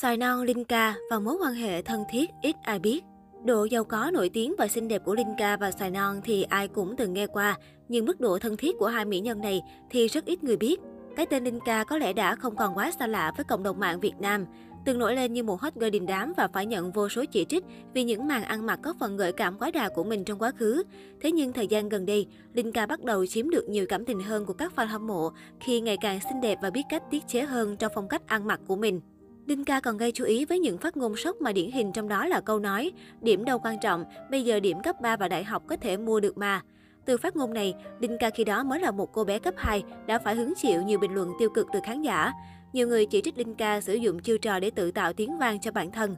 [0.00, 3.04] Xoài non Linka và mối quan hệ thân thiết ít ai biết.
[3.44, 6.68] Độ giàu có, nổi tiếng và xinh đẹp của Linka và Xoài non thì ai
[6.68, 10.08] cũng từng nghe qua, nhưng mức độ thân thiết của hai mỹ nhân này thì
[10.08, 10.80] rất ít người biết.
[11.16, 14.00] Cái tên Linka có lẽ đã không còn quá xa lạ với cộng đồng mạng
[14.00, 14.44] Việt Nam.
[14.84, 17.44] Từng nổi lên như một hot girl đình đám và phải nhận vô số chỉ
[17.44, 20.38] trích vì những màn ăn mặc có phần gợi cảm quá đà của mình trong
[20.38, 20.82] quá khứ.
[21.20, 24.46] Thế nhưng thời gian gần đây, Linka bắt đầu chiếm được nhiều cảm tình hơn
[24.46, 27.42] của các fan hâm mộ khi ngày càng xinh đẹp và biết cách tiết chế
[27.42, 29.00] hơn trong phong cách ăn mặc của mình.
[29.46, 32.08] Đinh Ca còn gây chú ý với những phát ngôn sốc mà điển hình trong
[32.08, 35.44] đó là câu nói Điểm đâu quan trọng, bây giờ điểm cấp 3 và đại
[35.44, 36.60] học có thể mua được mà.
[37.04, 39.82] Từ phát ngôn này, Đinh Ca khi đó mới là một cô bé cấp 2
[40.06, 42.32] đã phải hứng chịu nhiều bình luận tiêu cực từ khán giả.
[42.72, 45.60] Nhiều người chỉ trích Đinh Ca sử dụng chiêu trò để tự tạo tiếng vang
[45.60, 46.16] cho bản thân.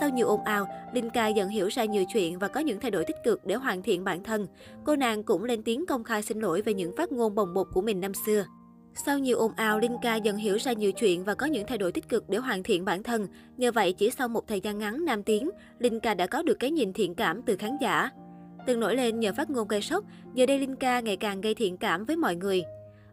[0.00, 2.90] Sau nhiều ồn ào, Đinh Ca dần hiểu ra nhiều chuyện và có những thay
[2.90, 4.46] đổi tích cực để hoàn thiện bản thân.
[4.84, 7.66] Cô nàng cũng lên tiếng công khai xin lỗi về những phát ngôn bồng bột
[7.72, 8.44] của mình năm xưa.
[9.04, 11.78] Sau nhiều ồn ào, Linh Ca dần hiểu ra nhiều chuyện và có những thay
[11.78, 13.26] đổi tích cực để hoàn thiện bản thân.
[13.56, 16.54] Nhờ vậy, chỉ sau một thời gian ngắn nam tiếng, Linh Ca đã có được
[16.54, 18.10] cái nhìn thiện cảm từ khán giả.
[18.66, 21.54] Từng nổi lên nhờ phát ngôn gây sốc, giờ đây Linh Ca ngày càng gây
[21.54, 22.64] thiện cảm với mọi người.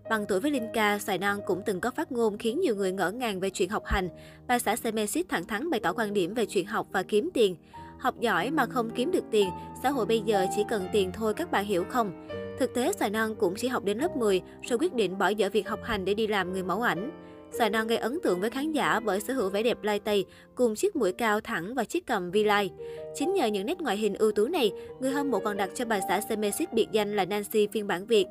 [0.10, 2.92] Bằng tuổi với Linh Ca, Xoài Non cũng từng có phát ngôn khiến nhiều người
[2.92, 4.10] ngỡ ngàng về chuyện học hành.
[4.48, 7.56] Bà xã Semesis thẳng thắn bày tỏ quan điểm về chuyện học và kiếm tiền.
[8.00, 9.50] Học giỏi mà không kiếm được tiền,
[9.84, 12.28] xã hội bây giờ chỉ cần tiền thôi các bạn hiểu không?
[12.64, 15.50] Thực tế, Xoài Non cũng chỉ học đến lớp 10 rồi quyết định bỏ dở
[15.54, 17.12] việc học hành để đi làm người mẫu ảnh.
[17.58, 20.26] Xoài Non gây ấn tượng với khán giả bởi sở hữu vẻ đẹp lai tây
[20.56, 22.72] cùng chiếc mũi cao thẳng và chiếc cầm vi lai.
[23.16, 25.86] Chính nhờ những nét ngoại hình ưu tú này, người hâm mộ còn đặt cho
[25.86, 28.28] bà xã Semesis biệt danh là Nancy phiên bản Việt.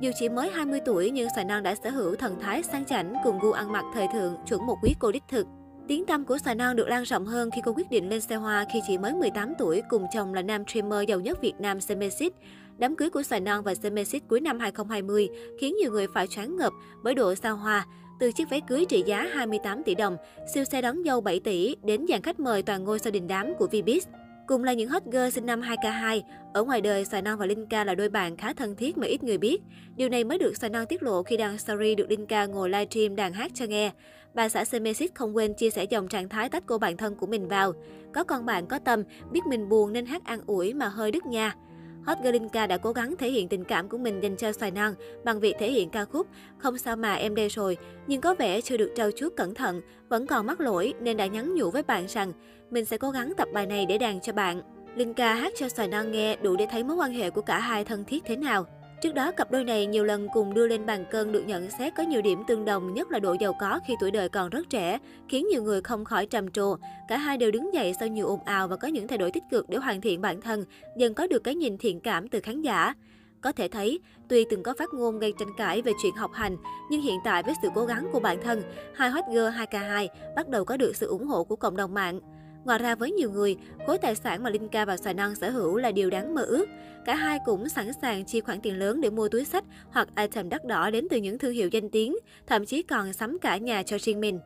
[0.00, 3.14] Dù chỉ mới 20 tuổi nhưng Xoài Non đã sở hữu thần thái sang chảnh
[3.24, 5.46] cùng gu ăn mặc thời thượng chuẩn một quý cô đích thực.
[5.88, 8.36] Tiếng tăm của Xoài Non được lan rộng hơn khi cô quyết định lên xe
[8.36, 11.80] hoa khi chỉ mới 18 tuổi cùng chồng là nam streamer giàu nhất Việt Nam
[11.80, 12.32] Semesis.
[12.78, 16.56] Đám cưới của Xoài Non và Semesis cuối năm 2020 khiến nhiều người phải choáng
[16.56, 16.72] ngợp
[17.02, 17.86] bởi độ xa hoa.
[18.20, 20.16] Từ chiếc váy cưới trị giá 28 tỷ đồng,
[20.54, 23.54] siêu xe đón dâu 7 tỷ đến dàn khách mời toàn ngôi sao đình đám
[23.58, 24.00] của Vbiz.
[24.46, 26.20] Cùng là những hot girl sinh năm 2K2,
[26.54, 29.06] ở ngoài đời Xoài Non và Linh Ca là đôi bạn khá thân thiết mà
[29.06, 29.62] ít người biết.
[29.96, 32.70] Điều này mới được Xoài Non tiết lộ khi đăng story được Linh Ca ngồi
[32.70, 33.92] livestream đàn hát cho nghe.
[34.34, 37.26] Bà xã Semesis không quên chia sẻ dòng trạng thái tách cô bạn thân của
[37.26, 37.72] mình vào.
[38.14, 41.26] Có con bạn có tâm, biết mình buồn nên hát an ủi mà hơi đứt
[41.26, 41.54] nha.
[42.06, 44.70] Hot girl Linka đã cố gắng thể hiện tình cảm của mình dành cho Xoài
[44.70, 44.94] Năng
[45.24, 46.26] bằng việc thể hiện ca khúc
[46.58, 47.76] Không sao mà em đây rồi,
[48.06, 51.26] nhưng có vẻ chưa được trau chuốt cẩn thận, vẫn còn mắc lỗi nên đã
[51.26, 52.32] nhắn nhủ với bạn rằng
[52.70, 54.60] mình sẽ cố gắng tập bài này để đàn cho bạn.
[54.96, 57.84] Linka hát cho Xoài Năng nghe đủ để thấy mối quan hệ của cả hai
[57.84, 58.66] thân thiết thế nào.
[59.04, 61.94] Trước đó, cặp đôi này nhiều lần cùng đưa lên bàn cân được nhận xét
[61.96, 64.70] có nhiều điểm tương đồng, nhất là độ giàu có khi tuổi đời còn rất
[64.70, 64.98] trẻ,
[65.28, 66.76] khiến nhiều người không khỏi trầm trồ.
[67.08, 69.42] Cả hai đều đứng dậy sau nhiều ồn ào và có những thay đổi tích
[69.50, 70.64] cực để hoàn thiện bản thân,
[70.96, 72.94] dần có được cái nhìn thiện cảm từ khán giả.
[73.40, 76.56] Có thể thấy, tuy từng có phát ngôn gây tranh cãi về chuyện học hành,
[76.90, 78.62] nhưng hiện tại với sự cố gắng của bản thân,
[78.94, 82.20] hai hot girl 2K2 bắt đầu có được sự ủng hộ của cộng đồng mạng.
[82.64, 85.50] Ngoài ra với nhiều người, khối tài sản mà Linh Ca và Xoài Non sở
[85.50, 86.66] hữu là điều đáng mơ ước.
[87.04, 90.48] Cả hai cũng sẵn sàng chi khoản tiền lớn để mua túi sách hoặc item
[90.48, 92.16] đắt đỏ đến từ những thương hiệu danh tiếng,
[92.46, 94.38] thậm chí còn sắm cả nhà cho riêng mình.